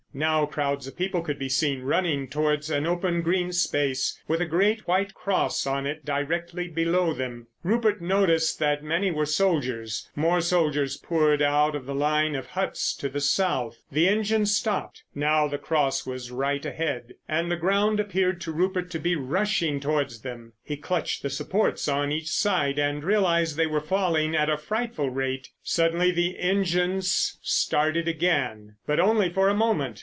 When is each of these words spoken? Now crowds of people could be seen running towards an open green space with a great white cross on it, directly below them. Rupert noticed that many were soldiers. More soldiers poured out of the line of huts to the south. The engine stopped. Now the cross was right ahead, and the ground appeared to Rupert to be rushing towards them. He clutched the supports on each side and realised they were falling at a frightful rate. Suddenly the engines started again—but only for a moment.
Now 0.13 0.45
crowds 0.45 0.87
of 0.87 0.97
people 0.97 1.21
could 1.21 1.39
be 1.39 1.47
seen 1.47 1.83
running 1.83 2.27
towards 2.27 2.69
an 2.69 2.85
open 2.85 3.21
green 3.21 3.53
space 3.53 4.19
with 4.27 4.41
a 4.41 4.45
great 4.45 4.85
white 4.85 5.13
cross 5.13 5.65
on 5.65 5.85
it, 5.85 6.03
directly 6.03 6.67
below 6.67 7.13
them. 7.13 7.47
Rupert 7.63 8.01
noticed 8.01 8.59
that 8.59 8.83
many 8.83 9.09
were 9.09 9.25
soldiers. 9.27 10.09
More 10.15 10.41
soldiers 10.41 10.97
poured 10.97 11.41
out 11.41 11.75
of 11.77 11.85
the 11.85 11.95
line 11.95 12.35
of 12.35 12.47
huts 12.47 12.93
to 12.97 13.07
the 13.07 13.21
south. 13.21 13.83
The 13.89 14.09
engine 14.09 14.45
stopped. 14.47 15.03
Now 15.15 15.47
the 15.47 15.57
cross 15.59 16.05
was 16.05 16.29
right 16.31 16.65
ahead, 16.65 17.13
and 17.29 17.49
the 17.49 17.55
ground 17.55 17.99
appeared 18.01 18.41
to 18.41 18.51
Rupert 18.51 18.89
to 18.91 18.99
be 18.99 19.15
rushing 19.15 19.79
towards 19.79 20.21
them. 20.23 20.51
He 20.63 20.75
clutched 20.75 21.21
the 21.23 21.29
supports 21.29 21.87
on 21.87 22.11
each 22.11 22.29
side 22.31 22.77
and 22.79 23.01
realised 23.03 23.55
they 23.55 23.65
were 23.67 23.79
falling 23.79 24.35
at 24.35 24.49
a 24.49 24.57
frightful 24.57 25.09
rate. 25.11 25.49
Suddenly 25.63 26.11
the 26.11 26.37
engines 26.39 27.37
started 27.43 28.07
again—but 28.09 28.99
only 28.99 29.29
for 29.31 29.47
a 29.47 29.53
moment. 29.53 29.99